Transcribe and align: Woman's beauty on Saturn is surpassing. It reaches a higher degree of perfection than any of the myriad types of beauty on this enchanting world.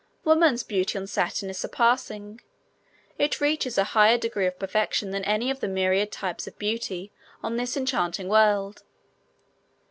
Woman's 0.23 0.63
beauty 0.63 0.97
on 0.97 1.05
Saturn 1.05 1.51
is 1.51 1.59
surpassing. 1.59 2.41
It 3.19 3.39
reaches 3.39 3.77
a 3.77 3.83
higher 3.93 4.17
degree 4.17 4.47
of 4.47 4.57
perfection 4.57 5.11
than 5.11 5.23
any 5.25 5.51
of 5.51 5.59
the 5.59 5.67
myriad 5.67 6.11
types 6.11 6.47
of 6.47 6.57
beauty 6.57 7.11
on 7.43 7.55
this 7.57 7.77
enchanting 7.77 8.27
world. 8.27 8.81